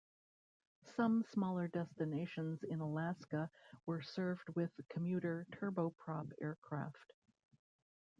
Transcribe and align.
Some 0.95 1.23
smaller 1.31 1.67
destinations 1.67 2.63
in 2.63 2.79
Alaska 2.79 3.51
were 3.85 4.01
served 4.01 4.49
with 4.55 4.71
commuter 4.89 5.45
turboprop 5.51 6.31
aircraft. 6.41 7.13